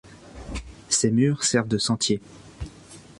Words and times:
Ces 0.89 1.11
murs 1.11 1.43
servent 1.43 1.67
de 1.67 1.77
sentier. 1.77 2.21